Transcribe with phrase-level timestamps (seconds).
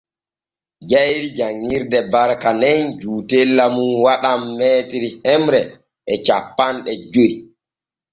[0.89, 4.59] Jayri janŋirde Barka nen juutella mum waɗan m
[5.25, 5.61] hemre
[6.11, 7.31] e cappanɗe joy.